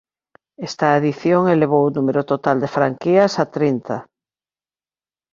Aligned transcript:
Esta 0.67 0.87
adición 0.97 1.41
elevou 1.55 1.83
o 1.87 1.93
número 1.97 2.21
total 2.31 2.57
de 2.63 2.73
franquías 2.75 3.33
a 3.43 3.45
trinta. 3.55 3.97